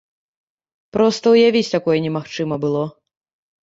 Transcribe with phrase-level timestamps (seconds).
[0.97, 2.83] Проста ўявіць такое немагчыма было!